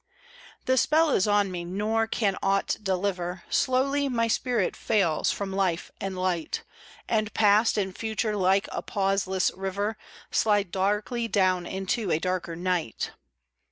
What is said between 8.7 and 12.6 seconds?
a pauseless river, Slide darkly down into a darker